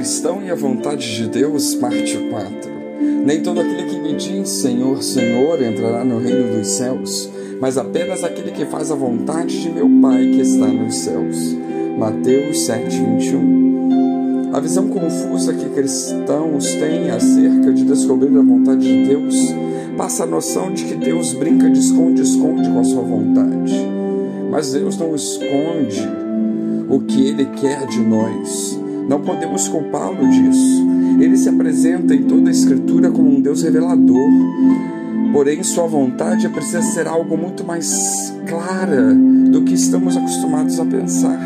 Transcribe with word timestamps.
cristão 0.00 0.42
e 0.42 0.50
a 0.50 0.54
vontade 0.54 1.14
de 1.14 1.28
Deus, 1.28 1.74
parte 1.74 2.16
4. 2.16 2.70
Nem 3.22 3.42
todo 3.42 3.60
aquele 3.60 3.82
que 3.82 4.00
me 4.00 4.14
diz 4.14 4.48
Senhor, 4.48 5.02
Senhor 5.02 5.62
entrará 5.62 6.02
no 6.02 6.18
reino 6.18 6.56
dos 6.56 6.68
céus, 6.68 7.28
mas 7.60 7.76
apenas 7.76 8.24
aquele 8.24 8.50
que 8.50 8.64
faz 8.64 8.90
a 8.90 8.94
vontade 8.94 9.60
de 9.60 9.68
meu 9.68 9.86
Pai 10.00 10.22
que 10.30 10.40
está 10.40 10.66
nos 10.68 10.94
céus. 11.00 11.54
Mateus 11.98 12.60
7, 12.60 12.96
21. 12.96 14.54
A 14.54 14.60
visão 14.60 14.88
confusa 14.88 15.52
que 15.52 15.68
cristãos 15.68 16.64
têm 16.76 17.10
acerca 17.10 17.70
de 17.70 17.84
descobrir 17.84 18.34
a 18.38 18.42
vontade 18.42 18.80
de 18.80 19.06
Deus 19.06 19.34
passa 19.98 20.24
a 20.24 20.26
noção 20.26 20.72
de 20.72 20.86
que 20.86 20.94
Deus 20.94 21.34
brinca 21.34 21.68
de 21.68 21.78
esconde-esconde 21.78 22.70
com 22.70 22.80
a 22.80 22.84
sua 22.84 23.02
vontade. 23.02 23.86
Mas 24.50 24.72
Deus 24.72 24.96
não 24.96 25.14
esconde 25.14 26.08
o 26.88 27.00
que 27.00 27.28
Ele 27.28 27.44
quer 27.60 27.86
de 27.86 28.00
nós. 28.00 28.79
Não 29.10 29.20
podemos 29.22 29.66
culpá-lo 29.66 30.28
disso. 30.28 30.86
Ele 31.20 31.36
se 31.36 31.48
apresenta 31.48 32.14
em 32.14 32.22
toda 32.22 32.48
a 32.48 32.52
Escritura 32.52 33.10
como 33.10 33.28
um 33.28 33.40
Deus 33.40 33.60
revelador. 33.60 34.30
Porém, 35.32 35.64
Sua 35.64 35.88
vontade 35.88 36.48
precisa 36.48 36.80
ser 36.80 37.08
algo 37.08 37.36
muito 37.36 37.64
mais 37.64 38.32
clara 38.48 39.12
do 39.12 39.62
que 39.62 39.74
estamos 39.74 40.16
acostumados 40.16 40.78
a 40.78 40.84
pensar. 40.84 41.40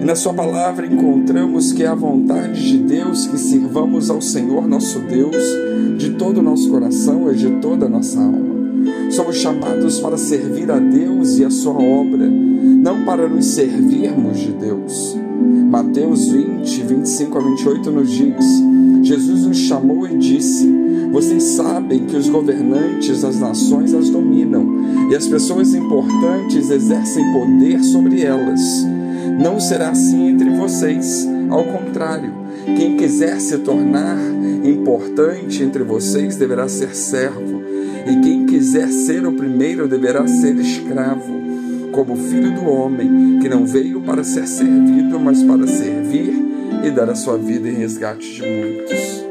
E 0.00 0.04
na 0.04 0.14
Sua 0.14 0.32
palavra 0.32 0.86
encontramos 0.86 1.72
que 1.72 1.82
é 1.82 1.88
a 1.88 1.94
vontade 1.96 2.64
de 2.64 2.78
Deus 2.78 3.26
que 3.26 3.36
sirvamos 3.36 4.08
ao 4.08 4.20
Senhor 4.20 4.68
nosso 4.68 5.00
Deus 5.00 5.42
de 5.98 6.10
todo 6.10 6.38
o 6.38 6.42
nosso 6.42 6.70
coração 6.70 7.32
e 7.32 7.34
de 7.34 7.50
toda 7.56 7.86
a 7.86 7.88
nossa 7.88 8.20
alma. 8.20 9.10
Somos 9.10 9.38
chamados 9.38 9.98
para 9.98 10.16
servir 10.16 10.70
a 10.70 10.78
Deus 10.78 11.36
e 11.36 11.44
a 11.44 11.50
Sua 11.50 11.74
obra, 11.74 12.28
não 12.28 13.04
para 13.04 13.28
nos 13.28 13.46
servirmos 13.46 14.38
de 14.38 14.52
Deus. 14.52 15.18
Mateus 15.40 16.28
20, 16.28 16.82
25 16.82 17.38
a 17.38 17.40
28 17.40 17.90
nos 17.90 18.10
diz: 18.10 18.44
Jesus 19.02 19.46
nos 19.46 19.56
chamou 19.56 20.06
e 20.06 20.16
disse: 20.16 20.68
Vocês 21.10 21.42
sabem 21.42 22.06
que 22.06 22.16
os 22.16 22.28
governantes 22.28 23.22
das 23.22 23.40
nações 23.40 23.94
as 23.94 24.10
dominam 24.10 25.10
e 25.10 25.16
as 25.16 25.26
pessoas 25.26 25.74
importantes 25.74 26.70
exercem 26.70 27.24
poder 27.32 27.82
sobre 27.82 28.22
elas. 28.22 28.60
Não 29.42 29.58
será 29.58 29.90
assim 29.90 30.28
entre 30.28 30.50
vocês, 30.50 31.26
ao 31.48 31.64
contrário, 31.64 32.32
quem 32.76 32.96
quiser 32.96 33.40
se 33.40 33.58
tornar 33.58 34.18
importante 34.64 35.62
entre 35.62 35.82
vocês 35.82 36.36
deverá 36.36 36.68
ser 36.68 36.94
servo, 36.94 37.62
e 38.06 38.20
quem 38.20 38.44
quiser 38.44 38.88
ser 38.88 39.26
o 39.26 39.32
primeiro 39.32 39.88
deverá 39.88 40.26
ser 40.26 40.56
escravo 40.56 41.39
como 41.92 42.16
filho 42.16 42.54
do 42.54 42.68
homem, 42.68 43.38
que 43.40 43.48
não 43.48 43.66
veio 43.66 44.00
para 44.00 44.24
ser 44.24 44.46
servido, 44.46 45.18
mas 45.18 45.42
para 45.42 45.66
servir 45.66 46.32
e 46.84 46.90
dar 46.90 47.10
a 47.10 47.14
sua 47.14 47.36
vida 47.36 47.68
em 47.68 47.74
resgate 47.74 48.34
de 48.34 48.42
muitos. 48.42 49.24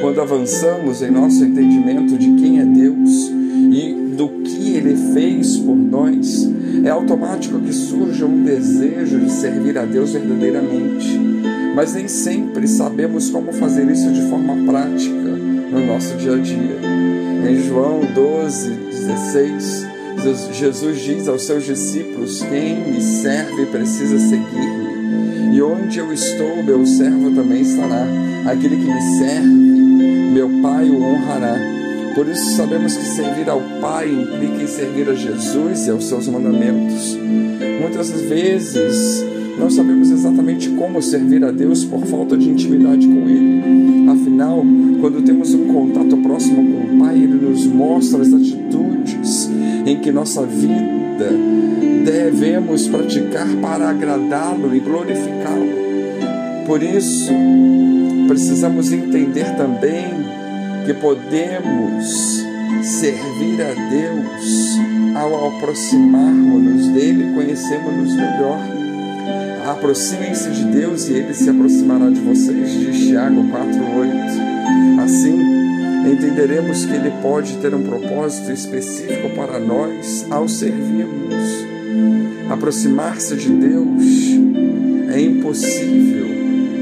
Quando 0.00 0.20
avançamos 0.20 1.02
em 1.02 1.10
nosso 1.10 1.44
entendimento 1.44 2.16
de 2.16 2.32
quem 2.34 2.60
é 2.60 2.64
Deus 2.64 3.30
e 3.70 4.14
do 4.16 4.28
que 4.42 4.74
Ele 4.74 4.96
fez 5.12 5.58
por 5.58 5.76
nós, 5.76 6.50
é 6.84 6.88
automático 6.88 7.58
que 7.60 7.72
surja 7.72 8.24
um 8.24 8.42
desejo 8.42 9.18
de 9.20 9.30
servir 9.30 9.76
a 9.76 9.84
Deus 9.84 10.12
verdadeiramente. 10.12 11.18
Mas 11.74 11.94
nem 11.94 12.08
sempre 12.08 12.66
sabemos 12.66 13.30
como 13.30 13.52
fazer 13.52 13.88
isso 13.90 14.10
de 14.10 14.22
forma 14.28 14.56
prática 14.70 15.14
no 15.70 15.86
nosso 15.86 16.16
dia 16.16 16.34
a 16.34 16.38
dia. 16.38 16.80
Em 17.48 17.56
João 17.62 18.00
12, 18.14 18.70
16, 18.70 19.86
Jesus 20.52 21.00
diz 21.00 21.28
aos 21.28 21.44
seus 21.44 21.64
discípulos: 21.64 22.42
Quem 22.42 22.92
me 22.92 23.00
serve 23.00 23.64
precisa 23.66 24.18
seguir-me, 24.18 25.56
e 25.56 25.62
onde 25.62 25.98
eu 25.98 26.12
estou, 26.12 26.62
meu 26.62 26.84
servo 26.84 27.30
também 27.30 27.62
estará. 27.62 28.06
Aquele 28.44 28.76
que 28.76 28.84
me 28.84 29.18
serve, 29.18 29.48
meu 30.32 30.50
Pai 30.60 30.90
o 30.90 31.02
honrará. 31.02 31.56
Por 32.14 32.28
isso 32.28 32.56
sabemos 32.56 32.94
que 32.94 33.04
servir 33.04 33.48
ao 33.48 33.62
Pai 33.80 34.10
implica 34.10 34.62
em 34.62 34.66
servir 34.66 35.08
a 35.08 35.14
Jesus 35.14 35.86
e 35.86 35.90
aos 35.90 36.04
seus 36.04 36.28
mandamentos. 36.28 37.16
Muitas 37.80 38.10
vezes 38.10 39.24
não 39.58 39.70
sabemos 39.70 40.10
exatamente 40.10 40.68
como 40.70 41.00
servir 41.00 41.42
a 41.44 41.50
Deus 41.50 41.84
por 41.84 42.04
falta 42.04 42.36
de 42.36 42.50
intimidade 42.50 43.06
com 43.06 43.26
Ele. 43.26 44.10
Afinal, 44.10 44.62
quando 45.00 45.24
temos 45.24 45.54
um 45.54 45.66
contato 45.66 46.16
próximo 46.18 46.56
com 46.56 46.94
o 46.94 46.98
Pai, 46.98 47.16
Ele 47.16 47.34
nos 47.34 47.66
mostra 47.66 48.20
as 48.20 48.32
atitudes 48.32 48.89
em 49.90 49.98
que 49.98 50.12
nossa 50.12 50.46
vida 50.46 51.30
devemos 52.04 52.86
praticar 52.86 53.48
para 53.60 53.90
agradá-lo 53.90 54.74
e 54.74 54.78
glorificá-lo. 54.78 55.68
Por 56.64 56.80
isso, 56.80 57.32
precisamos 58.28 58.92
entender 58.92 59.56
também 59.56 60.06
que 60.86 60.94
podemos 60.94 62.40
servir 62.84 63.60
a 63.62 63.90
Deus 63.90 64.78
ao 65.16 65.48
aproximarmos-nos 65.48 66.86
dele, 66.88 67.34
conhecemos-nos 67.34 68.14
melhor. 68.14 68.60
Aproximem-se 69.66 70.50
de 70.50 70.64
Deus 70.66 71.08
e 71.08 71.14
ele 71.14 71.34
se 71.34 71.50
aproximará 71.50 72.08
de 72.10 72.20
vocês, 72.20 72.70
diz 72.70 73.08
Tiago 73.08 73.42
4,8. 73.42 75.02
Assim, 75.02 75.69
entenderemos 76.06 76.84
que 76.84 76.92
ele 76.92 77.10
pode 77.22 77.56
ter 77.58 77.74
um 77.74 77.82
propósito 77.82 78.52
específico 78.52 79.30
para 79.30 79.58
nós 79.58 80.26
ao 80.30 80.48
servirmos. 80.48 81.66
Aproximar-se 82.48 83.36
de 83.36 83.50
Deus 83.50 84.04
é 85.12 85.20
impossível 85.20 86.26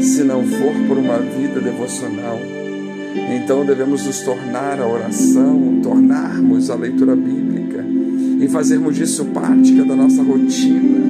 se 0.00 0.22
não 0.22 0.44
for 0.44 0.72
por 0.88 0.98
uma 0.98 1.18
vida 1.18 1.60
devocional. 1.60 2.38
Então 3.34 3.64
devemos 3.64 4.04
nos 4.04 4.20
tornar 4.20 4.80
a 4.80 4.86
oração, 4.86 5.80
tornarmos 5.82 6.70
a 6.70 6.74
leitura 6.74 7.16
bíblica 7.16 7.84
e 8.40 8.46
fazermos 8.48 8.96
disso 8.96 9.24
parte 9.26 9.72
da 9.82 9.96
nossa 9.96 10.22
rotina 10.22 11.06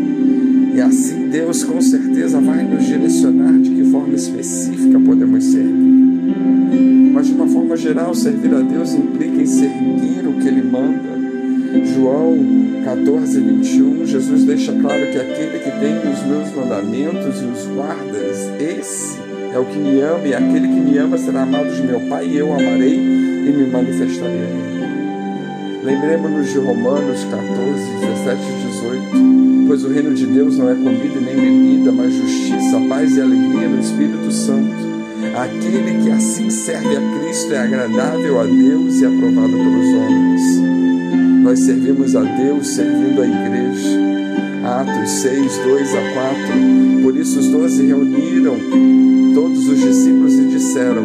e 0.77 0.81
assim 0.83 1.31
Deus 1.31 1.65
com 1.65 1.81
certeza 1.81 2.39
vai 2.39 2.63
nos 2.63 2.85
direcionar 2.85 3.59
de 3.59 3.71
que 3.71 3.85
forma 3.85 4.15
específica 4.15 5.01
podemos 5.01 5.43
servir. 5.43 5.96
Forma 7.57 7.75
geral, 7.75 8.15
servir 8.15 8.55
a 8.55 8.61
Deus 8.61 8.93
implica 8.93 9.41
em 9.41 9.47
seguir 9.47 10.27
o 10.27 10.35
que 10.35 10.47
Ele 10.47 10.61
manda. 10.61 11.17
João 11.87 12.37
14, 12.85 13.41
21, 13.41 14.05
Jesus 14.05 14.45
deixa 14.45 14.73
claro 14.75 15.11
que 15.11 15.17
aquele 15.17 15.59
que 15.61 15.71
tem 15.81 15.97
os 16.13 16.23
meus 16.27 16.55
mandamentos 16.55 17.41
e 17.41 17.47
os 17.47 17.67
guardas, 17.75 18.51
esse 18.61 19.19
é 19.55 19.59
o 19.59 19.65
que 19.65 19.79
me 19.79 20.03
ama, 20.03 20.29
e 20.29 20.35
aquele 20.35 20.69
que 20.69 20.81
me 20.81 20.99
ama 20.99 21.17
será 21.17 21.45
amado 21.45 21.75
de 21.75 21.83
meu 21.83 21.99
Pai, 22.01 22.27
e 22.27 22.37
eu 22.37 22.53
amarei 22.53 22.99
e 22.99 23.51
me 23.57 23.71
manifestarei. 23.71 24.53
Lembremos-nos 25.83 26.53
de 26.53 26.59
Romanos 26.59 27.25
14, 27.25 27.37
17 28.03 28.39
e 28.43 28.67
18 28.69 29.37
pois 29.67 29.83
o 29.83 29.89
reino 29.89 30.15
de 30.15 30.27
Deus 30.27 30.59
não 30.59 30.71
é 30.71 30.75
comida 30.75 31.21
nem 31.21 31.35
bebida, 31.35 31.91
mas 31.91 32.15
justiça, 32.15 32.81
paz 32.89 33.17
e 33.17 33.21
alegria 33.21 33.69
no 33.69 33.81
Espírito 33.81 34.31
Santo. 34.31 34.66
Aquele 35.37 36.03
que 36.03 36.11
assim 36.11 36.49
serve 36.49 36.97
a 36.97 37.21
Cristo 37.21 37.53
é 37.53 37.59
agradável 37.59 38.41
a 38.41 38.45
Deus 38.45 39.03
e 39.03 39.05
aprovado 39.05 39.53
pelos 39.53 39.95
homens. 39.95 40.43
Nós 41.43 41.59
servimos 41.59 42.17
a 42.17 42.23
Deus 42.23 42.67
servindo 42.69 43.21
a 43.21 43.27
igreja. 43.27 44.01
Atos 44.65 45.11
6, 45.11 45.59
2 45.59 45.95
a 45.95 46.13
4. 46.15 47.03
Por 47.03 47.17
isso 47.19 47.39
os 47.39 47.49
doze 47.49 47.85
reuniram 47.85 48.57
todos 49.35 49.69
os 49.69 49.79
discípulos 49.79 50.33
e 50.33 50.47
disseram: 50.47 51.03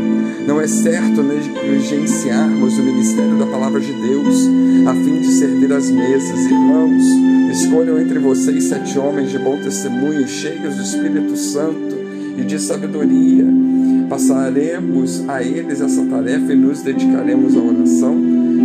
Não 0.48 0.62
é 0.62 0.68
certo 0.68 1.22
negligenciarmos 1.22 2.78
o 2.78 2.84
ministério 2.84 3.36
da 3.38 3.48
palavra 3.48 3.82
de 3.82 3.92
Deus, 3.92 4.48
a 4.88 4.94
fim 4.94 5.20
de 5.20 5.28
servir 5.28 5.74
as 5.74 5.92
mesas. 5.92 6.46
Irmãos, 6.46 7.04
escolham 7.52 8.00
entre 8.00 8.18
vocês 8.18 8.64
sete 8.64 8.98
homens 8.98 9.30
de 9.30 9.38
bom 9.38 9.58
testemunho, 9.58 10.26
cheios 10.26 10.78
do 10.78 10.84
Espírito 10.84 11.36
Santo 11.36 11.98
e 12.38 12.46
de 12.46 12.58
sabedoria. 12.58 13.71
Passaremos 14.12 15.24
a 15.30 15.42
eles 15.42 15.80
essa 15.80 16.04
tarefa 16.04 16.52
e 16.52 16.56
nos 16.58 16.82
dedicaremos 16.82 17.56
à 17.56 17.62
oração 17.62 18.14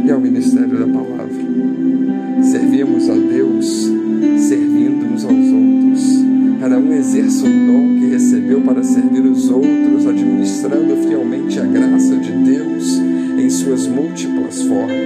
e 0.04 0.10
ao 0.10 0.20
ministério 0.20 0.76
da 0.76 0.87
palavra. 0.88 2.43
Servimos 2.43 3.08
a 3.08 3.14
Deus 3.14 3.88
servindo 4.38 5.06
uns 5.06 5.25
aos 5.25 5.52
outros. 5.52 6.25
Cada 6.58 6.78
um 6.78 6.93
exerce 6.93 7.44
o 7.44 7.66
dom 7.66 8.00
que 8.00 8.06
recebeu 8.06 8.60
para 8.62 8.82
servir 8.82 9.20
os 9.20 9.48
outros, 9.48 10.04
administrando 10.08 10.96
fielmente 11.06 11.60
a 11.60 11.64
graça 11.64 12.16
de 12.16 12.32
Deus 12.32 12.98
em 13.38 13.48
suas 13.48 13.87
múltiplas 13.87 14.62
formas. 14.62 15.06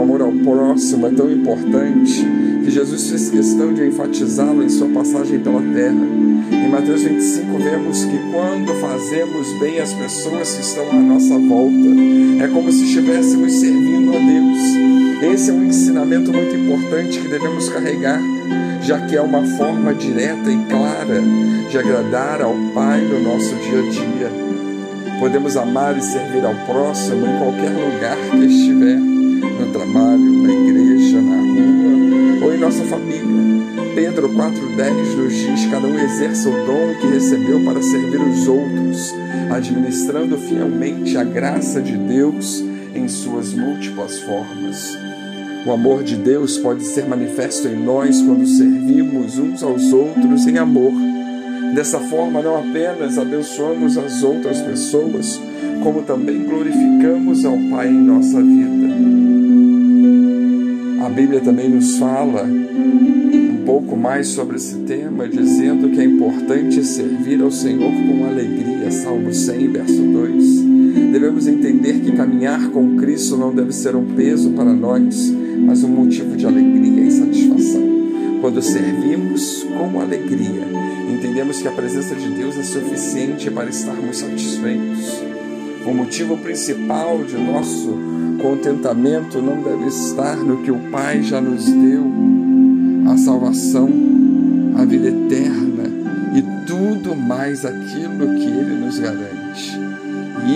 O 0.00 0.02
amor 0.02 0.22
ao 0.22 0.32
próximo 0.32 1.08
é 1.08 1.10
tão 1.10 1.30
importante 1.30 2.26
que 2.64 2.70
Jesus 2.70 3.10
fez 3.10 3.28
questão 3.28 3.70
de 3.74 3.86
enfatizá-lo 3.86 4.62
em 4.62 4.68
sua 4.70 4.88
passagem 4.88 5.38
pela 5.40 5.60
terra. 5.60 6.06
Em 6.50 6.70
Mateus 6.70 7.02
25, 7.02 7.58
vemos 7.58 8.04
que 8.06 8.18
quando 8.32 8.80
fazemos 8.80 9.60
bem 9.60 9.78
às 9.78 9.92
pessoas 9.92 10.54
que 10.54 10.62
estão 10.62 10.90
à 10.90 10.94
nossa 10.94 11.38
volta, 11.38 12.42
é 12.42 12.48
como 12.48 12.72
se 12.72 12.84
estivéssemos 12.84 13.52
servindo 13.52 14.16
a 14.16 14.18
Deus. 14.18 15.34
Esse 15.34 15.50
é 15.50 15.52
um 15.52 15.64
ensinamento 15.64 16.32
muito 16.32 16.56
importante 16.56 17.18
que 17.20 17.28
devemos 17.28 17.68
carregar 17.68 18.22
já 18.82 18.98
que 19.02 19.14
é 19.14 19.20
uma 19.20 19.44
forma 19.58 19.92
direta 19.92 20.50
e 20.50 20.64
clara 20.64 21.20
de 21.68 21.78
agradar 21.78 22.40
ao 22.40 22.54
Pai 22.72 23.02
no 23.02 23.20
nosso 23.20 23.54
dia 23.56 23.78
a 23.78 23.90
dia. 23.90 24.50
Podemos 25.18 25.58
amar 25.58 25.98
e 25.98 26.00
servir 26.00 26.42
ao 26.42 26.54
próximo 26.64 27.26
em 27.26 27.38
qualquer 27.38 27.70
lugar 27.72 28.16
que 28.30 28.46
estiver, 28.46 29.19
no 29.60 29.72
trabalho, 29.72 30.42
na 30.42 30.52
igreja, 30.52 31.20
na 31.20 31.36
rua 31.36 32.46
ou 32.46 32.54
em 32.54 32.58
nossa 32.58 32.82
família. 32.84 33.20
Pedro 33.94 34.28
4,10 34.30 35.16
nos 35.16 35.34
diz: 35.34 35.66
cada 35.70 35.86
um 35.86 35.98
exerça 35.98 36.48
o 36.48 36.52
dom 36.52 36.94
que 37.00 37.06
recebeu 37.08 37.62
para 37.64 37.82
servir 37.82 38.20
os 38.20 38.48
outros, 38.48 39.14
administrando 39.50 40.38
fielmente 40.38 41.16
a 41.16 41.24
graça 41.24 41.82
de 41.82 41.96
Deus 41.96 42.64
em 42.94 43.08
suas 43.08 43.52
múltiplas 43.52 44.20
formas. 44.20 44.96
O 45.66 45.72
amor 45.72 46.02
de 46.02 46.16
Deus 46.16 46.56
pode 46.56 46.82
ser 46.84 47.06
manifesto 47.06 47.68
em 47.68 47.76
nós 47.76 48.22
quando 48.22 48.46
servimos 48.46 49.38
uns 49.38 49.62
aos 49.62 49.92
outros 49.92 50.46
em 50.46 50.56
amor. 50.56 50.92
Dessa 51.74 52.00
forma, 52.00 52.40
não 52.40 52.58
apenas 52.58 53.18
abençoamos 53.18 53.98
as 53.98 54.22
outras 54.22 54.60
pessoas, 54.62 55.40
como 55.82 56.02
também 56.02 56.44
glorificamos 56.44 57.44
ao 57.44 57.58
Pai 57.70 57.88
em 57.88 58.00
nossa 58.00 58.42
vida. 58.42 59.09
Bíblia 61.10 61.40
também 61.40 61.68
nos 61.68 61.98
fala 61.98 62.44
um 62.44 63.62
pouco 63.66 63.96
mais 63.96 64.28
sobre 64.28 64.56
esse 64.56 64.76
tema, 64.78 65.28
dizendo 65.28 65.90
que 65.90 66.00
é 66.00 66.04
importante 66.04 66.84
servir 66.84 67.42
ao 67.42 67.50
Senhor 67.50 67.92
com 67.92 68.26
alegria. 68.26 68.90
Salmo 68.90 69.32
100, 69.32 69.68
verso 69.72 70.00
2. 70.02 70.60
Devemos 71.12 71.46
entender 71.46 72.00
que 72.00 72.12
caminhar 72.12 72.70
com 72.70 72.96
Cristo 72.96 73.36
não 73.36 73.52
deve 73.52 73.72
ser 73.72 73.96
um 73.96 74.14
peso 74.14 74.50
para 74.50 74.72
nós, 74.72 75.32
mas 75.66 75.82
um 75.82 75.88
motivo 75.88 76.36
de 76.36 76.46
alegria 76.46 77.02
e 77.02 77.10
satisfação. 77.10 77.82
Quando 78.40 78.62
servimos 78.62 79.64
com 79.64 80.00
alegria, 80.00 80.66
entendemos 81.12 81.60
que 81.60 81.68
a 81.68 81.72
presença 81.72 82.14
de 82.14 82.28
Deus 82.30 82.56
é 82.56 82.62
suficiente 82.62 83.50
para 83.50 83.68
estarmos 83.68 84.18
satisfeitos. 84.18 85.22
O 85.86 85.92
motivo 85.92 86.36
principal 86.36 87.22
de 87.24 87.36
nosso 87.36 87.98
contentamento 88.40 89.40
não 89.40 89.62
deve 89.62 89.86
estar 89.86 90.36
no 90.36 90.58
que 90.58 90.70
o 90.70 90.78
Pai 90.90 91.22
já 91.22 91.40
nos 91.40 91.64
deu, 91.64 92.04
a 93.10 93.16
salvação, 93.16 93.88
a 94.76 94.84
vida 94.84 95.08
eterna 95.08 95.84
e 96.34 96.42
tudo 96.66 97.14
mais 97.14 97.64
aquilo 97.64 98.34
que 98.36 98.46
Ele 98.46 98.84
nos 98.84 98.98
garante. 98.98 99.78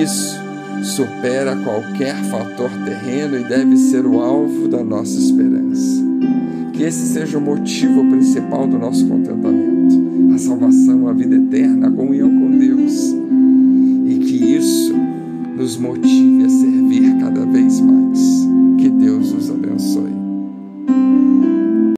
Isso 0.02 0.42
supera 0.82 1.56
qualquer 1.56 2.14
fator 2.24 2.70
terreno 2.84 3.38
e 3.38 3.44
deve 3.44 3.76
ser 3.76 4.06
o 4.06 4.20
alvo 4.20 4.68
da 4.68 4.82
nossa 4.82 5.18
esperança. 5.18 6.02
Que 6.72 6.82
esse 6.82 7.06
seja 7.06 7.38
o 7.38 7.40
motivo 7.40 8.04
principal 8.10 8.66
do 8.66 8.78
nosso 8.78 9.06
contentamento, 9.06 10.34
a 10.34 10.38
salvação, 10.38 11.08
a 11.08 11.12
vida 11.12 11.36
eterna, 11.36 11.88
a 11.88 11.90
comunhão 11.90 12.28
com 12.28 12.58
Deus. 12.58 13.14
E 14.06 14.18
que 14.18 14.56
isso 14.56 14.94
nos 15.56 15.76
motive 15.76 16.44
a 16.44 16.48